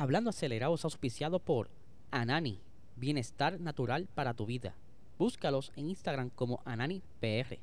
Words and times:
Hablando 0.00 0.30
acelerado 0.30 0.74
es 0.74 0.84
auspiciado 0.86 1.40
por 1.40 1.68
Anani, 2.10 2.58
bienestar 2.96 3.60
natural 3.60 4.08
para 4.14 4.32
tu 4.32 4.46
vida. 4.46 4.74
Búscalos 5.18 5.72
en 5.76 5.90
Instagram 5.90 6.30
como 6.30 6.62
AnaniPR. 6.64 7.58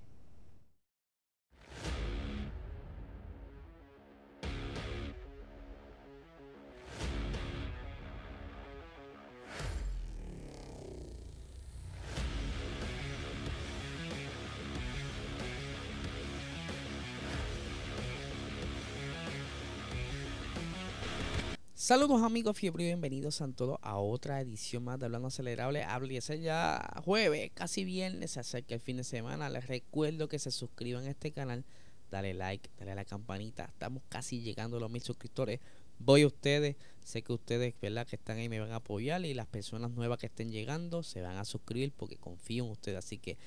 Saludos 21.88 22.22
amigos 22.22 22.58
fiebre 22.58 22.84
y 22.84 22.88
bienvenidos 22.88 23.40
a 23.40 23.48
todos 23.48 23.80
a 23.82 23.98
otra 23.98 24.42
edición 24.42 24.84
más 24.84 25.00
de 25.00 25.06
Hablando 25.06 25.30
Acelerable. 25.30 25.86
Hable 25.86 26.20
ya 26.20 26.86
jueves, 27.06 27.50
casi 27.54 27.86
viernes, 27.86 28.32
se 28.32 28.42
acerca 28.42 28.76
el 28.76 28.82
fin 28.82 28.98
de 28.98 29.06
semana. 29.06 29.50
Les 29.50 29.66
recuerdo 29.68 30.28
que 30.28 30.38
se 30.38 30.52
suscriban 30.52 31.06
a 31.06 31.12
este 31.12 31.32
canal, 31.32 31.64
dale 32.12 32.34
like, 32.34 32.70
dale 32.78 32.92
a 32.92 32.96
la 32.96 33.06
campanita. 33.06 33.64
Estamos 33.64 34.04
casi 34.10 34.42
llegando 34.42 34.76
a 34.76 34.80
los 34.82 34.92
mil 34.92 35.02
suscriptores. 35.02 35.62
Voy 35.98 36.24
a 36.24 36.28
ustedes, 36.28 36.76
sé 37.06 37.22
que 37.22 37.32
ustedes, 37.32 37.74
¿verdad? 37.82 38.06
Que 38.06 38.18
están 38.18 38.38
ahí 38.38 38.50
me 38.50 38.60
van 38.60 38.74
a 38.74 38.78
apoyar 38.78 39.26
y 39.26 39.34
las 39.34 39.48
personas 39.48 39.92
nuevas 39.92 40.18
que 40.20 40.26
estén 40.26 40.52
llegando 40.52 41.04
se 41.04 41.22
van 41.22 41.38
a 41.38 41.46
suscribir 41.46 41.94
porque 41.96 42.18
confío 42.18 42.66
en 42.66 42.72
ustedes. 42.72 42.98
Así 42.98 43.18
que 43.18 43.38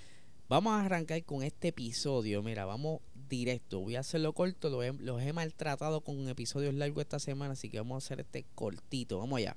Vamos 0.50 0.72
a 0.72 0.84
arrancar 0.84 1.22
con 1.22 1.44
este 1.44 1.68
episodio. 1.68 2.42
Mira, 2.42 2.64
vamos 2.64 3.02
directo. 3.30 3.80
Voy 3.80 3.96
a 3.96 4.00
hacerlo 4.00 4.34
corto. 4.34 4.68
Los 4.68 5.22
he, 5.22 5.32
maltratado 5.32 6.02
con 6.02 6.28
episodios 6.28 6.74
largos 6.74 7.00
esta 7.00 7.18
semana. 7.18 7.52
Así 7.52 7.70
que 7.70 7.78
vamos 7.78 7.94
a 7.94 8.06
hacer 8.06 8.20
este 8.20 8.44
cortito. 8.54 9.18
Vamos 9.18 9.38
allá. 9.38 9.56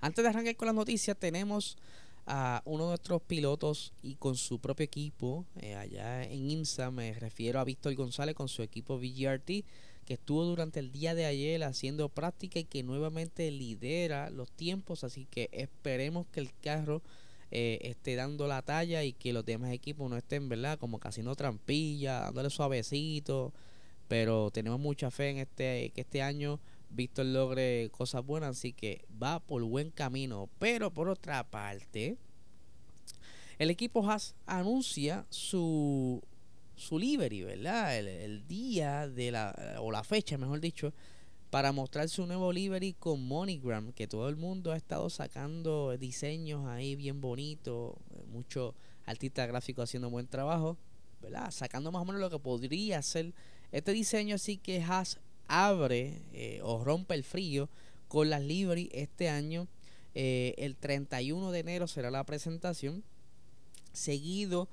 Antes 0.00 0.22
de 0.22 0.30
arrancar 0.30 0.56
con 0.56 0.66
las 0.66 0.74
noticias, 0.74 1.18
tenemos 1.18 1.76
a 2.26 2.62
uno 2.64 2.84
de 2.84 2.88
nuestros 2.90 3.20
pilotos 3.22 3.92
y 4.02 4.14
con 4.14 4.36
su 4.36 4.60
propio 4.60 4.84
equipo 4.84 5.44
eh, 5.60 5.74
allá 5.74 6.22
en 6.24 6.50
IMSA. 6.50 6.90
Me 6.90 7.12
refiero 7.12 7.60
a 7.60 7.64
Víctor 7.64 7.94
González 7.94 8.34
con 8.34 8.48
su 8.48 8.62
equipo 8.62 8.98
VGRT 8.98 9.64
que 10.06 10.14
estuvo 10.14 10.44
durante 10.44 10.80
el 10.80 10.90
día 10.90 11.14
de 11.14 11.26
ayer 11.26 11.62
haciendo 11.62 12.08
práctica 12.08 12.58
y 12.58 12.64
que 12.64 12.82
nuevamente 12.82 13.50
lidera 13.50 14.30
los 14.30 14.50
tiempos. 14.50 15.04
Así 15.04 15.26
que 15.26 15.50
esperemos 15.52 16.26
que 16.32 16.40
el 16.40 16.50
carro 16.62 17.02
eh, 17.50 17.78
esté 17.82 18.14
dando 18.16 18.46
la 18.46 18.62
talla 18.62 19.02
y 19.04 19.12
que 19.12 19.32
los 19.32 19.44
demás 19.44 19.72
equipos 19.72 20.08
no 20.08 20.16
estén, 20.16 20.48
¿verdad? 20.48 20.78
Como 20.78 20.98
casi 20.98 21.22
no 21.22 21.34
trampilla, 21.34 22.20
dándole 22.20 22.50
suavecito. 22.50 23.52
Pero 24.08 24.50
tenemos 24.50 24.80
mucha 24.80 25.10
fe 25.10 25.30
en 25.30 25.38
este 25.38 25.92
que 25.94 26.00
este 26.00 26.22
año 26.22 26.60
Víctor 26.90 27.26
logre 27.26 27.88
cosas 27.92 28.24
buenas, 28.24 28.58
así 28.58 28.72
que 28.72 29.04
va 29.22 29.40
por 29.40 29.62
buen 29.62 29.90
camino. 29.90 30.48
Pero 30.58 30.92
por 30.92 31.08
otra 31.08 31.48
parte, 31.48 32.16
el 33.58 33.70
equipo 33.70 34.08
Haas 34.08 34.34
anuncia 34.46 35.26
su 35.30 36.22
su 36.76 36.98
livery, 36.98 37.42
¿verdad? 37.42 37.98
El, 37.98 38.08
el, 38.08 38.48
día 38.48 39.06
de 39.06 39.30
la, 39.30 39.76
o 39.80 39.92
la 39.92 40.02
fecha, 40.02 40.38
mejor 40.38 40.60
dicho, 40.60 40.94
para 41.50 41.72
mostrar 41.72 42.08
su 42.08 42.26
nuevo 42.26 42.52
livery 42.52 42.92
con 42.92 43.26
MoneyGram, 43.26 43.92
que 43.92 44.06
todo 44.06 44.28
el 44.28 44.36
mundo 44.36 44.72
ha 44.72 44.76
estado 44.76 45.10
sacando 45.10 45.96
diseños 45.98 46.66
ahí 46.68 46.94
bien 46.94 47.20
bonitos, 47.20 47.94
muchos 48.32 48.74
artistas 49.04 49.48
gráficos 49.48 49.84
haciendo 49.84 50.10
buen 50.10 50.28
trabajo, 50.28 50.76
¿verdad? 51.20 51.50
Sacando 51.50 51.90
más 51.90 52.02
o 52.02 52.04
menos 52.04 52.20
lo 52.20 52.30
que 52.30 52.38
podría 52.38 53.02
ser 53.02 53.34
este 53.72 53.92
diseño, 53.92 54.36
así 54.36 54.56
que 54.56 54.80
Haas 54.82 55.18
abre 55.48 56.22
eh, 56.32 56.60
o 56.62 56.84
rompe 56.84 57.14
el 57.14 57.24
frío 57.24 57.68
con 58.06 58.30
las 58.30 58.42
livery 58.42 58.88
este 58.92 59.28
año. 59.28 59.66
Eh, 60.14 60.54
el 60.58 60.76
31 60.76 61.50
de 61.50 61.58
enero 61.58 61.88
será 61.88 62.10
la 62.10 62.24
presentación, 62.24 63.02
seguido 63.92 64.68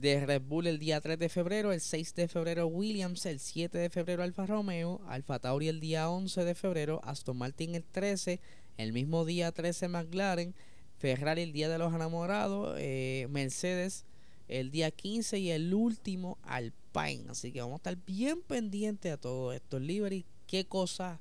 de 0.00 0.24
Red 0.24 0.42
Bull 0.42 0.68
el 0.68 0.78
día 0.78 1.00
3 1.00 1.18
de 1.18 1.28
febrero, 1.28 1.72
el 1.72 1.80
6 1.80 2.14
de 2.14 2.28
febrero 2.28 2.68
Williams, 2.68 3.26
el 3.26 3.40
7 3.40 3.76
de 3.76 3.90
febrero 3.90 4.22
Alfa 4.22 4.46
Romeo, 4.46 5.00
Alfa 5.08 5.40
Tauri 5.40 5.66
el 5.66 5.80
día 5.80 6.08
11 6.08 6.44
de 6.44 6.54
febrero, 6.54 7.00
Aston 7.02 7.36
Martin 7.36 7.74
el 7.74 7.82
13, 7.84 8.40
el 8.76 8.92
mismo 8.92 9.24
día 9.24 9.50
13 9.50 9.88
McLaren, 9.88 10.54
Ferrari 10.98 11.42
el 11.42 11.52
día 11.52 11.68
de 11.68 11.78
los 11.78 11.92
enamorados, 11.92 12.76
eh, 12.78 13.26
Mercedes 13.30 14.04
el 14.46 14.70
día 14.70 14.92
15 14.92 15.40
y 15.40 15.50
el 15.50 15.74
último 15.74 16.38
Alpine. 16.42 17.24
Así 17.28 17.50
que 17.50 17.60
vamos 17.60 17.74
a 17.74 17.78
estar 17.78 17.96
bien 18.06 18.40
pendientes 18.40 19.12
a 19.12 19.16
todo 19.16 19.52
esto. 19.52 19.80
Livery, 19.80 20.24
qué 20.46 20.64
cosas 20.64 21.18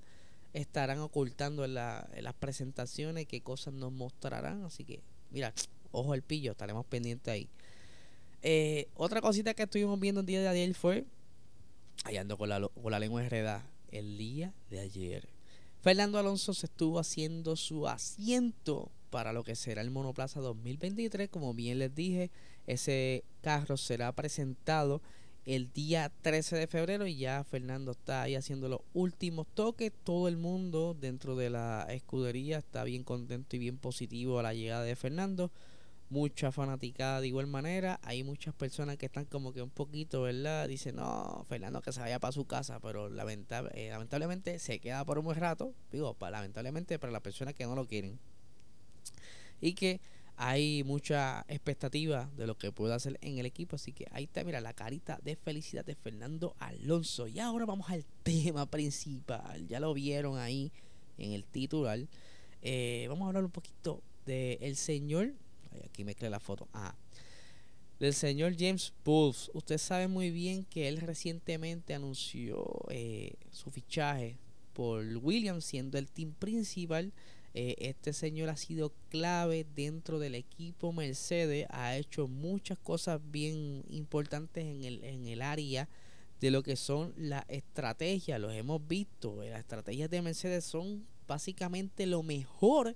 estarán 0.53 0.99
ocultando 0.99 1.65
en, 1.65 1.71
en 1.71 2.23
las 2.23 2.33
presentaciones, 2.39 3.25
qué 3.25 3.41
cosas 3.41 3.73
nos 3.73 3.91
mostrarán. 3.91 4.63
Así 4.63 4.85
que, 4.85 5.01
mira, 5.31 5.51
ojo 5.91 6.13
al 6.13 6.21
pillo, 6.21 6.51
estaremos 6.51 6.85
pendientes 6.85 7.33
ahí. 7.33 7.49
Eh, 8.41 8.87
otra 8.95 9.21
cosita 9.21 9.53
que 9.53 9.63
estuvimos 9.63 9.99
viendo 9.99 10.21
el 10.21 10.27
día 10.27 10.41
de 10.41 10.47
ayer 10.47 10.73
fue, 10.73 11.05
allá 12.03 12.21
ando 12.21 12.37
con 12.37 12.49
la, 12.49 12.59
con 12.59 12.91
la 12.91 12.99
lengua 12.99 13.23
enredada, 13.23 13.69
el 13.91 14.17
día 14.17 14.53
de 14.69 14.79
ayer. 14.79 15.29
Fernando 15.81 16.19
Alonso 16.19 16.53
se 16.53 16.65
estuvo 16.65 16.99
haciendo 16.99 17.55
su 17.55 17.87
asiento 17.87 18.91
para 19.09 19.33
lo 19.33 19.43
que 19.43 19.55
será 19.55 19.81
el 19.81 19.91
Monoplaza 19.91 20.39
2023. 20.41 21.29
Como 21.29 21.53
bien 21.53 21.79
les 21.79 21.93
dije, 21.93 22.31
ese 22.65 23.23
carro 23.41 23.77
será 23.77 24.11
presentado 24.11 25.01
el 25.45 25.71
día 25.71 26.11
13 26.23 26.57
de 26.57 26.67
febrero 26.67 27.07
y 27.07 27.15
ya 27.15 27.41
Fernando 27.45 27.91
está 27.91 28.23
ahí 28.23 28.35
haciendo 28.35 28.67
los 28.67 28.81
últimos 28.93 29.47
toques. 29.53 29.93
Todo 30.03 30.27
el 30.27 30.35
mundo 30.35 30.95
dentro 30.99 31.37
de 31.37 31.49
la 31.49 31.87
escudería 31.89 32.57
está 32.57 32.83
bien 32.83 33.03
contento 33.03 33.55
y 33.55 33.59
bien 33.59 33.77
positivo 33.77 34.39
a 34.39 34.43
la 34.43 34.53
llegada 34.53 34.83
de 34.83 34.95
Fernando 34.95 35.51
mucha 36.09 36.51
fanaticada 36.51 37.21
de 37.21 37.27
igual 37.27 37.47
manera. 37.47 37.99
Hay 38.03 38.23
muchas 38.23 38.53
personas 38.53 38.97
que 38.97 39.07
están 39.07 39.25
como 39.25 39.53
que 39.53 39.61
un 39.61 39.69
poquito, 39.69 40.23
¿verdad? 40.23 40.67
Dicen, 40.67 40.95
no, 40.95 41.45
Fernando 41.49 41.81
que 41.81 41.91
se 41.91 41.99
vaya 41.99 42.19
para 42.19 42.31
su 42.31 42.45
casa, 42.45 42.79
pero 42.79 43.07
eh, 43.07 43.89
lamentablemente 43.89 44.59
se 44.59 44.79
queda 44.79 45.03
por 45.05 45.19
un 45.19 45.25
buen 45.25 45.39
rato. 45.39 45.73
Digo, 45.91 46.15
lamentablemente 46.19 46.99
para 46.99 47.11
las 47.11 47.21
personas 47.21 47.53
que 47.53 47.65
no 47.65 47.75
lo 47.75 47.87
quieren. 47.87 48.19
Y 49.59 49.73
que 49.73 49.99
hay 50.37 50.83
mucha 50.83 51.43
expectativa 51.47 52.29
de 52.37 52.45
lo 52.45 52.55
que 52.57 52.71
puede 52.71 52.93
hacer 52.93 53.17
en 53.21 53.39
el 53.39 53.45
equipo. 53.45 53.75
Así 53.75 53.91
que 53.91 54.07
ahí 54.11 54.25
está, 54.25 54.43
mira, 54.43 54.61
la 54.61 54.73
carita 54.73 55.19
de 55.23 55.35
felicidad 55.35 55.83
de 55.83 55.95
Fernando 55.95 56.55
Alonso. 56.59 57.27
Y 57.27 57.39
ahora 57.39 57.65
vamos 57.65 57.89
al 57.89 58.05
tema 58.23 58.65
principal. 58.65 59.67
Ya 59.67 59.79
lo 59.79 59.93
vieron 59.93 60.37
ahí 60.37 60.71
en 61.17 61.33
el 61.33 61.43
titular. 61.43 61.99
Eh, 62.61 63.07
vamos 63.09 63.25
a 63.25 63.27
hablar 63.27 63.43
un 63.45 63.51
poquito 63.51 64.01
del 64.25 64.57
el 64.61 64.75
señor 64.75 65.33
aquí 65.85 66.03
mezclé 66.03 66.29
la 66.29 66.39
foto. 66.39 66.67
Ah, 66.73 66.95
del 67.99 68.13
señor 68.13 68.55
James 68.57 68.93
Pulse. 69.03 69.49
Usted 69.53 69.77
sabe 69.77 70.07
muy 70.07 70.31
bien 70.31 70.65
que 70.65 70.87
él 70.87 70.97
recientemente 70.97 71.93
anunció 71.93 72.65
eh, 72.89 73.33
su 73.51 73.71
fichaje 73.71 74.37
por 74.73 75.03
Williams 75.17 75.65
siendo 75.65 75.97
el 75.97 76.09
team 76.09 76.33
principal. 76.33 77.11
Eh, 77.53 77.75
este 77.79 78.13
señor 78.13 78.49
ha 78.49 78.57
sido 78.57 78.93
clave 79.09 79.65
dentro 79.75 80.19
del 80.19 80.35
equipo 80.35 80.93
Mercedes. 80.93 81.65
Ha 81.71 81.97
hecho 81.97 82.27
muchas 82.27 82.77
cosas 82.77 83.19
bien 83.31 83.83
importantes 83.89 84.63
en 84.63 84.83
el, 84.83 85.03
en 85.03 85.25
el 85.27 85.41
área 85.41 85.89
de 86.39 86.51
lo 86.51 86.61
que 86.61 86.75
son 86.75 87.13
las 87.17 87.45
estrategias. 87.47 88.39
Los 88.39 88.53
hemos 88.53 88.87
visto. 88.87 89.43
Las 89.43 89.61
estrategias 89.61 90.09
de 90.11 90.21
Mercedes 90.21 90.65
son 90.65 91.07
básicamente 91.27 92.05
lo 92.05 92.21
mejor 92.21 92.95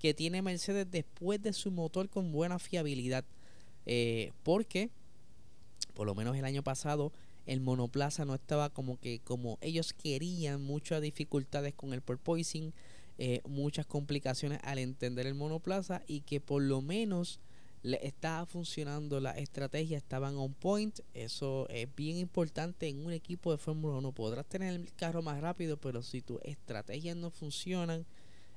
que 0.00 0.14
tiene 0.14 0.42
Mercedes 0.42 0.90
después 0.90 1.40
de 1.42 1.52
su 1.52 1.70
motor 1.70 2.08
con 2.08 2.32
buena 2.32 2.58
fiabilidad. 2.58 3.24
Eh, 3.86 4.32
porque, 4.42 4.90
por 5.94 6.06
lo 6.06 6.14
menos 6.14 6.36
el 6.36 6.44
año 6.44 6.62
pasado, 6.62 7.12
el 7.46 7.60
monoplaza 7.60 8.24
no 8.24 8.34
estaba 8.34 8.70
como 8.70 8.98
que 8.98 9.20
como 9.20 9.58
ellos 9.60 9.92
querían, 9.92 10.62
muchas 10.62 11.02
dificultades 11.02 11.74
con 11.74 11.92
el 11.92 12.00
porpoising, 12.00 12.72
eh, 13.18 13.42
muchas 13.46 13.86
complicaciones 13.86 14.58
al 14.64 14.78
entender 14.78 15.26
el 15.26 15.34
monoplaza 15.34 16.02
y 16.06 16.22
que 16.22 16.40
por 16.40 16.62
lo 16.62 16.80
menos 16.80 17.38
le 17.82 18.06
estaba 18.06 18.46
funcionando 18.46 19.20
la 19.20 19.32
estrategia, 19.32 19.98
estaban 19.98 20.36
on 20.36 20.54
point. 20.54 21.00
Eso 21.12 21.68
es 21.68 21.88
bien 21.94 22.16
importante 22.16 22.88
en 22.88 23.04
un 23.04 23.12
equipo 23.12 23.52
de 23.52 23.58
Fórmula 23.58 23.98
1. 23.98 24.12
Podrás 24.12 24.46
tener 24.46 24.74
el 24.74 24.92
carro 24.94 25.22
más 25.22 25.40
rápido, 25.40 25.76
pero 25.76 26.02
si 26.02 26.22
tus 26.22 26.40
estrategias 26.42 27.16
no 27.16 27.30
funcionan, 27.30 28.06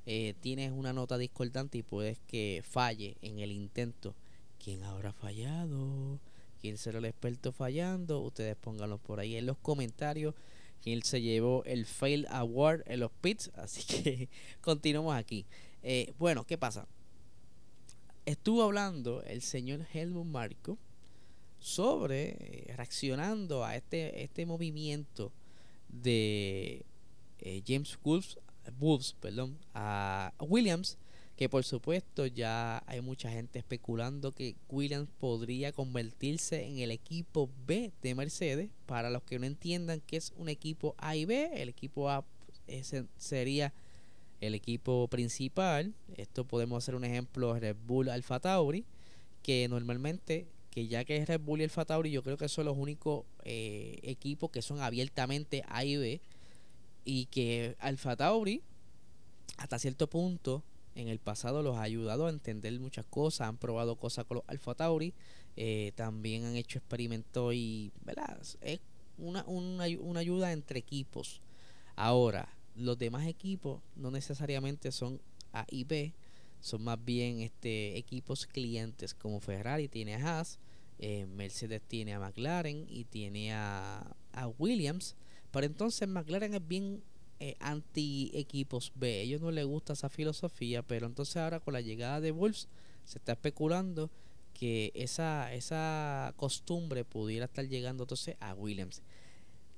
eh, 0.05 0.33
tienes 0.41 0.71
una 0.71 0.91
nota 0.91 1.17
discordante 1.17 1.77
y 1.77 1.83
puedes 1.83 2.19
que 2.27 2.61
falle 2.67 3.15
en 3.21 3.39
el 3.39 3.51
intento. 3.51 4.15
¿Quién 4.61 4.83
habrá 4.83 5.13
fallado? 5.13 6.19
¿Quién 6.59 6.77
será 6.77 6.99
el 6.99 7.05
experto 7.05 7.51
fallando? 7.51 8.19
Ustedes 8.19 8.55
pónganlo 8.57 8.97
por 8.97 9.19
ahí 9.19 9.37
en 9.37 9.45
los 9.45 9.57
comentarios. 9.57 10.35
¿Quién 10.81 11.01
se 11.03 11.21
llevó 11.21 11.63
el 11.63 11.85
Fail 11.85 12.27
Award 12.29 12.83
en 12.85 12.99
los 12.99 13.11
pits? 13.11 13.51
Así 13.55 13.83
que 13.83 14.29
continuamos 14.61 15.15
aquí. 15.15 15.45
Eh, 15.81 16.13
bueno, 16.19 16.45
¿qué 16.45 16.57
pasa? 16.57 16.87
Estuvo 18.25 18.63
hablando 18.63 19.21
el 19.23 19.41
señor 19.41 19.85
Helmut 19.93 20.25
Marco 20.25 20.77
sobre 21.59 22.35
eh, 22.39 22.73
reaccionando 22.75 23.63
a 23.63 23.77
este, 23.77 24.23
este 24.23 24.45
movimiento 24.45 25.31
de 25.89 26.85
James 27.65 27.97
Wolf 28.03 28.35
Wolves, 28.79 29.15
perdón, 29.19 29.57
a 29.73 30.33
Williams, 30.39 30.97
que 31.35 31.49
por 31.49 31.63
supuesto 31.63 32.25
ya 32.27 32.83
hay 32.85 33.01
mucha 33.01 33.29
gente 33.31 33.59
especulando 33.59 34.31
que 34.31 34.55
Williams 34.69 35.09
podría 35.19 35.71
convertirse 35.71 36.65
en 36.65 36.79
el 36.79 36.91
equipo 36.91 37.49
B 37.65 37.91
de 38.01 38.15
Mercedes. 38.15 38.69
Para 38.85 39.09
los 39.09 39.23
que 39.23 39.39
no 39.39 39.45
entiendan 39.45 40.01
que 40.01 40.17
es 40.17 40.31
un 40.37 40.49
equipo 40.49 40.95
A 40.97 41.15
y 41.15 41.25
B, 41.25 41.49
el 41.55 41.69
equipo 41.69 42.09
A 42.09 42.23
ese 42.67 43.05
sería 43.17 43.73
el 44.41 44.55
equipo 44.55 45.07
principal. 45.07 45.93
Esto 46.15 46.45
podemos 46.45 46.83
hacer 46.83 46.95
un 46.95 47.03
ejemplo 47.03 47.57
Red 47.57 47.77
Bull 47.85 48.09
Alfa 48.09 48.39
Tauri, 48.39 48.85
que 49.41 49.67
normalmente, 49.67 50.47
que 50.69 50.87
ya 50.87 51.03
que 51.03 51.17
es 51.17 51.27
Red 51.27 51.41
Bull 51.41 51.61
y 51.61 51.63
Alfa 51.63 51.85
Tauri, 51.85 52.11
yo 52.11 52.23
creo 52.23 52.37
que 52.37 52.49
son 52.49 52.65
los 52.65 52.77
únicos 52.77 53.25
eh, 53.43 53.99
equipos 54.03 54.51
que 54.51 54.61
son 54.61 54.81
abiertamente 54.81 55.63
A 55.67 55.83
y 55.85 55.97
B. 55.97 56.21
Y 57.05 57.25
que 57.25 57.75
Alfa 57.79 58.15
Tauri, 58.15 58.61
hasta 59.57 59.79
cierto 59.79 60.09
punto, 60.09 60.63
en 60.95 61.07
el 61.07 61.19
pasado 61.19 61.63
los 61.63 61.77
ha 61.77 61.81
ayudado 61.81 62.27
a 62.27 62.29
entender 62.29 62.79
muchas 62.79 63.05
cosas, 63.05 63.47
han 63.47 63.57
probado 63.57 63.95
cosas 63.95 64.25
con 64.25 64.35
los 64.35 64.43
Alfa 64.47 64.75
Tauri, 64.75 65.13
eh, 65.55 65.91
también 65.95 66.45
han 66.45 66.55
hecho 66.55 66.79
experimentos 66.79 67.53
y, 67.53 67.91
¿verdad? 68.03 68.39
Es 68.61 68.79
una, 69.17 69.43
una, 69.45 69.85
una 69.99 70.19
ayuda 70.19 70.51
entre 70.51 70.79
equipos. 70.79 71.41
Ahora, 71.95 72.49
los 72.75 72.97
demás 72.97 73.27
equipos 73.27 73.81
no 73.95 74.11
necesariamente 74.11 74.91
son 74.91 75.19
A 75.51 75.65
y 75.69 75.83
B, 75.83 76.13
son 76.59 76.83
más 76.83 77.03
bien 77.03 77.41
este 77.41 77.97
equipos 77.97 78.47
clientes 78.47 79.13
como 79.13 79.39
Ferrari 79.39 79.87
tiene 79.87 80.15
a 80.15 80.39
Haas, 80.39 80.59
eh, 80.99 81.25
Mercedes 81.25 81.81
tiene 81.87 82.13
a 82.13 82.19
McLaren 82.19 82.85
y 82.89 83.03
tiene 83.03 83.53
a, 83.53 84.15
a 84.31 84.47
Williams. 84.47 85.15
Pero 85.53 85.67
entonces 85.67 86.07
McLaren 86.07 86.55
es 86.55 86.67
bien 86.67 87.03
eh, 87.39 87.55
anti 87.59 88.31
equipos 88.33 88.91
B. 88.95 89.19
A 89.19 89.21
ellos 89.21 89.39
no 89.39 89.51
les 89.51 89.65
gusta 89.65 89.93
esa 89.93 90.09
filosofía, 90.09 90.81
pero 90.81 91.05
entonces 91.05 91.37
ahora 91.37 91.59
con 91.59 91.73
la 91.73 91.81
llegada 91.81 92.19
de 92.21 92.31
Wolves 92.31 92.67
se 93.05 93.19
está 93.19 93.33
especulando 93.33 94.09
que 94.53 94.91
esa, 94.95 95.53
esa 95.53 96.33
costumbre 96.37 97.05
pudiera 97.05 97.45
estar 97.45 97.67
llegando 97.67 98.03
entonces 98.03 98.35
a 98.39 98.55
Williams. 98.55 99.03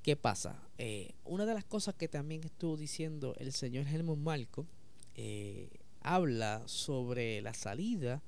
¿Qué 0.01 0.15
pasa? 0.15 0.63
Eh, 0.77 1.13
una 1.25 1.45
de 1.45 1.53
las 1.53 1.65
cosas 1.65 1.95
que 1.95 2.07
también 2.07 2.45
estuvo 2.45 2.77
diciendo 2.77 3.35
el 3.37 3.51
señor 3.51 3.85
Helmut 3.87 4.19
Marco 4.19 4.65
eh, 5.15 5.69
habla 5.99 6.63
sobre 6.67 7.41
la 7.41 7.53
salida 7.53 8.21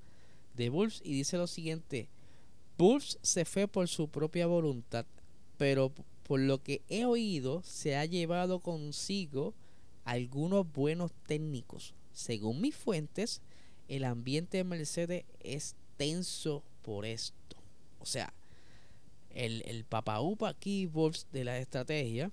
de 0.54 0.70
Wolves 0.70 1.02
y 1.02 1.14
dice 1.14 1.38
lo 1.38 1.48
siguiente: 1.48 2.10
Wolves 2.78 3.20
se 3.22 3.46
fue 3.46 3.70
por 3.70 3.88
su 3.88 4.10
propia 4.10 4.48
voluntad, 4.48 5.06
pero 5.58 5.94
por 6.28 6.42
lo 6.42 6.62
que 6.62 6.82
he 6.90 7.06
oído, 7.06 7.64
se 7.64 7.96
ha 7.96 8.06
llevado 8.06 8.60
consigo 8.60 9.54
algunos 10.04 10.70
buenos 10.72 11.12
técnicos. 11.26 11.94
Según 12.12 12.62
mis 12.62 12.76
fuentes, 12.76 13.42
el 13.88 14.04
ambiente 14.04 14.58
de 14.58 14.64
Mercedes 14.66 15.26
es 15.40 15.76
tenso 15.96 16.64
por 16.82 17.06
esto. 17.06 17.56
O 18.00 18.06
sea, 18.06 18.34
el, 19.30 19.64
el 19.66 19.86
papaupa 19.86 20.50
aquí, 20.50 20.90
de 21.32 21.44
la 21.46 21.60
estrategia, 21.60 22.32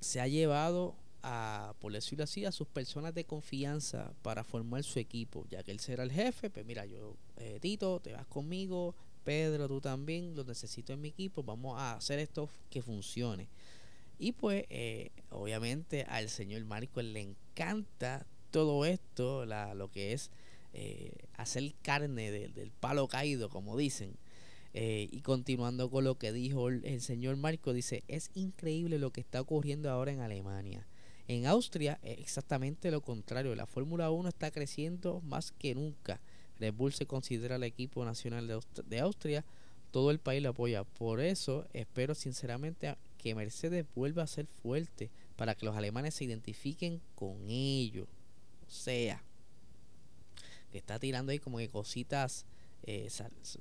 se 0.00 0.20
ha 0.20 0.28
llevado 0.28 0.94
a, 1.22 1.74
por 1.80 1.92
decirlo 1.92 2.24
así, 2.24 2.44
a 2.44 2.52
sus 2.52 2.68
personas 2.68 3.14
de 3.14 3.24
confianza 3.24 4.12
para 4.22 4.44
formar 4.44 4.84
su 4.84 4.98
equipo, 4.98 5.46
ya 5.50 5.62
que 5.62 5.72
él 5.72 5.80
será 5.80 6.04
el 6.04 6.12
jefe, 6.12 6.50
pues 6.50 6.64
mira, 6.66 6.84
yo, 6.86 7.16
eh, 7.38 7.58
Tito, 7.60 7.98
te 8.00 8.12
vas 8.12 8.26
conmigo, 8.26 8.94
Pedro, 9.24 9.66
tú 9.68 9.80
también, 9.80 10.36
lo 10.36 10.44
necesito 10.44 10.92
en 10.92 11.00
mi 11.00 11.08
equipo, 11.08 11.42
vamos 11.42 11.78
a 11.78 11.94
hacer 11.94 12.18
esto 12.18 12.48
que 12.70 12.82
funcione. 12.82 13.48
Y 14.18 14.32
pues, 14.32 14.64
eh, 14.70 15.10
obviamente, 15.30 16.04
al 16.04 16.28
señor 16.28 16.64
Marco 16.64 17.02
le 17.02 17.20
encanta 17.20 18.26
todo 18.50 18.84
esto, 18.84 19.44
lo 19.46 19.90
que 19.90 20.12
es 20.12 20.30
eh, 20.72 21.12
hacer 21.36 21.74
carne 21.82 22.30
del 22.30 22.70
palo 22.70 23.08
caído, 23.08 23.48
como 23.48 23.76
dicen. 23.76 24.16
Eh, 24.76 25.08
y 25.12 25.20
continuando 25.20 25.88
con 25.88 26.04
lo 26.04 26.16
que 26.18 26.32
dijo 26.32 26.68
el, 26.68 27.00
señor 27.00 27.36
Marco, 27.36 27.72
dice, 27.72 28.02
es 28.08 28.30
increíble 28.34 28.98
lo 28.98 29.12
que 29.12 29.20
está 29.20 29.40
ocurriendo 29.40 29.90
ahora 29.90 30.12
en 30.12 30.20
Alemania. 30.20 30.86
En 31.26 31.46
Austria, 31.46 31.98
exactamente 32.02 32.90
lo 32.90 33.00
contrario, 33.00 33.54
la 33.54 33.66
Fórmula 33.66 34.10
1 34.10 34.28
está 34.28 34.50
creciendo 34.50 35.20
más 35.22 35.52
que 35.52 35.74
nunca. 35.74 36.20
Red 36.60 36.74
Bull 36.74 36.92
se 36.92 37.06
considera 37.06 37.56
el 37.56 37.64
equipo 37.64 38.04
nacional 38.04 38.46
de, 38.86 39.00
Austria, 39.00 39.44
todo 39.90 40.10
el 40.10 40.18
país 40.18 40.42
lo 40.42 40.50
apoya. 40.50 40.84
Por 40.84 41.20
eso 41.20 41.66
espero 41.72 42.14
sinceramente 42.14 42.94
que 43.18 43.34
Mercedes 43.34 43.86
vuelva 43.94 44.22
a 44.22 44.26
ser 44.26 44.46
fuerte 44.46 45.10
para 45.36 45.54
que 45.54 45.66
los 45.66 45.76
alemanes 45.76 46.14
se 46.14 46.24
identifiquen 46.24 47.00
con 47.14 47.48
ellos. 47.48 48.06
O 48.66 48.70
sea, 48.70 49.22
que 50.72 50.78
está 50.78 50.98
tirando 50.98 51.32
ahí 51.32 51.38
como 51.38 51.58
que 51.58 51.68
cositas 51.68 52.46
eh, 52.86 53.08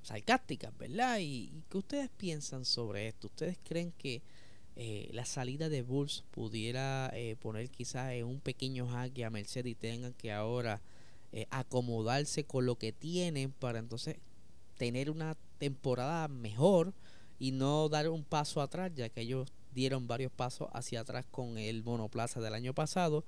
sarcásticas, 0.01 0.77
¿verdad? 0.77 1.19
Y, 1.21 1.63
qué 1.69 1.77
ustedes 1.77 2.09
piensan 2.17 2.65
sobre 2.65 3.07
esto? 3.07 3.27
¿Ustedes 3.27 3.57
creen 3.63 3.93
que 3.97 4.21
eh, 4.75 5.09
la 5.13 5.23
salida 5.25 5.69
de 5.69 5.81
Bulls 5.81 6.23
pudiera 6.31 7.11
eh, 7.13 7.35
poner 7.39 7.69
quizás 7.69 8.21
un 8.23 8.39
pequeño 8.39 8.87
jaque 8.87 9.23
a 9.23 9.29
Mercedes 9.29 9.71
y 9.71 9.75
tengan 9.75 10.13
que 10.13 10.31
ahora 10.31 10.81
eh, 11.35 11.47
acomodarse 11.49 12.43
con 12.45 12.67
lo 12.67 12.77
que 12.77 12.91
tienen 12.91 13.51
para 13.51 13.79
entonces 13.79 14.17
tener 14.77 15.09
una 15.09 15.35
temporada 15.57 16.27
mejor 16.27 16.93
y 17.39 17.51
no 17.51 17.89
dar 17.89 18.07
un 18.09 18.23
paso 18.23 18.61
atrás, 18.61 18.91
ya 18.93 19.09
que 19.09 19.21
ellos 19.21 19.51
dieron 19.73 20.07
varios 20.07 20.31
pasos 20.31 20.69
hacia 20.73 20.99
atrás 20.99 21.25
con 21.31 21.57
el 21.57 21.83
monoplaza 21.83 22.39
del 22.39 22.53
año 22.53 22.75
pasado 22.75 23.25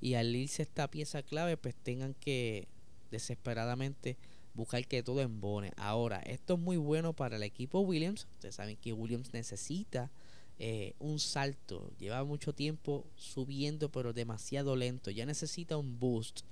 y 0.00 0.14
al 0.14 0.36
irse 0.36 0.62
esta 0.62 0.88
pieza 0.88 1.24
clave 1.24 1.56
pues 1.56 1.74
tengan 1.74 2.14
que 2.14 2.68
desesperadamente 3.10 4.16
buscar 4.54 4.86
que 4.86 5.02
todo 5.02 5.20
embone. 5.20 5.72
Ahora, 5.76 6.18
esto 6.20 6.54
es 6.54 6.60
muy 6.60 6.76
bueno 6.76 7.12
para 7.12 7.36
el 7.36 7.42
equipo 7.42 7.80
Williams. 7.80 8.28
Ustedes 8.34 8.54
saben 8.54 8.76
que 8.76 8.92
Williams 8.92 9.32
necesita 9.32 10.12
eh, 10.60 10.94
un 11.00 11.18
salto. 11.18 11.90
Lleva 11.98 12.22
mucho 12.22 12.54
tiempo 12.54 13.04
subiendo, 13.16 13.90
pero 13.90 14.12
demasiado 14.12 14.76
lento. 14.76 15.10
Ya 15.10 15.26
necesita 15.26 15.76
un 15.76 15.98
boost 15.98 16.42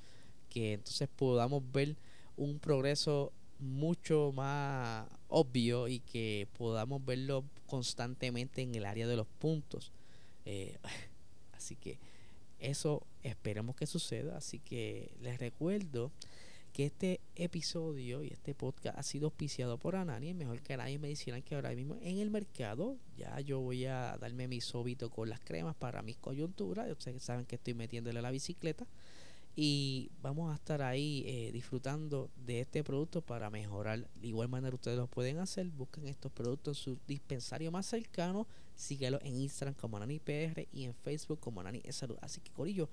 que 0.57 0.73
entonces 0.73 1.07
podamos 1.15 1.63
ver 1.71 1.97
un 2.39 2.59
progreso 2.59 3.31
mucho 3.59 4.33
más 4.35 5.07
obvio 5.29 5.87
y 5.87 6.01
que 6.01 6.49
podamos 6.57 7.05
verlo 7.05 7.45
constantemente 7.67 8.63
en 8.63 8.75
el 8.75 8.87
área 8.87 9.07
de 9.07 9.17
los 9.17 9.27
puntos. 9.27 9.93
Eh, 10.47 10.79
así 11.53 11.77
que 11.77 11.99
eso 12.59 13.07
esperemos 13.23 13.77
que 13.77 13.85
suceda. 13.87 14.39
Así 14.39 14.59
que 14.59 15.13
les 15.21 15.39
recuerdo 15.39 16.11
que 16.73 16.87
este 16.87 17.21
episodio 17.35 18.23
y 18.23 18.29
este 18.29 18.55
podcast 18.55 18.99
ha 18.99 19.03
sido 19.03 19.27
auspiciado 19.27 19.77
por 19.77 19.95
Anani, 19.95 20.33
mejor 20.33 20.63
canal 20.63 20.89
de 20.89 20.99
medicina 20.99 21.39
que 21.43 21.55
ahora 21.55 21.75
mismo 21.75 21.99
en 22.01 22.17
el 22.17 22.31
mercado. 22.31 22.97
Ya 23.19 23.39
yo 23.41 23.61
voy 23.61 23.85
a 23.85 24.17
darme 24.17 24.49
mi 24.49 24.63
sóbito 24.63 25.11
con 25.11 25.29
las 25.29 25.41
cremas 25.41 25.77
para 25.77 26.01
mis 26.01 26.17
coyunturas. 26.17 26.91
Ustedes 26.91 27.23
saben 27.23 27.45
que 27.45 27.57
estoy 27.57 27.75
metiéndole 27.75 28.23
la 28.23 28.31
bicicleta 28.31 28.87
y 29.59 30.11
vamos 30.21 30.53
a 30.53 30.55
estar 30.55 30.83
ahí 30.83 31.25
eh, 31.27 31.51
disfrutando 31.51 32.31
de 32.37 32.61
este 32.61 32.85
producto 32.85 33.23
para 33.23 33.49
mejorar. 33.49 34.07
De 34.15 34.29
igual 34.29 34.49
manera 34.49 34.75
ustedes 34.75 34.99
lo 34.99 35.07
pueden 35.07 35.39
hacer, 35.39 35.67
busquen 35.71 36.07
estos 36.07 36.31
productos 36.31 36.77
en 36.77 36.85
su 36.85 36.99
dispensario 37.07 37.73
más 37.73 37.87
cercano, 37.87 38.47
síguelo 38.75 39.19
en 39.23 39.37
Instagram 39.37 39.75
como 39.75 39.99
Nani 39.99 40.21
PR 40.21 40.69
y 40.71 40.85
en 40.85 40.95
Facebook 40.95 41.41
como 41.41 41.63
Nani 41.63 41.81
Salud. 41.91 42.19
Así 42.21 42.43
que 42.43 42.53
Corillo, 42.53 42.91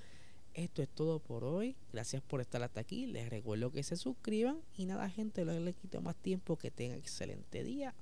esto 0.54 0.82
es 0.82 0.88
todo 0.88 1.20
por 1.20 1.44
hoy. 1.44 1.76
Gracias 1.92 2.22
por 2.22 2.40
estar 2.40 2.64
hasta 2.64 2.80
aquí. 2.80 3.08
Les 3.08 3.30
recuerdo 3.30 3.72
que 3.72 3.84
se 3.84 3.98
suscriban 3.98 4.62
y 4.78 4.86
nada 4.86 5.10
gente, 5.10 5.44
les 5.44 5.76
quito 5.76 6.00
más 6.02 6.16
tiempo. 6.16 6.58
Que 6.58 6.72
tengan 6.72 6.98
excelente 6.98 7.64
día. 7.64 7.94